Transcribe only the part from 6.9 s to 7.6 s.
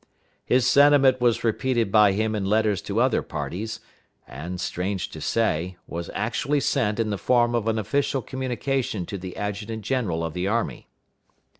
in the form